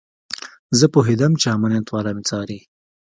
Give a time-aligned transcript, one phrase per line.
[0.79, 2.59] زه پوهېدم چې امنيت والا مې څاري.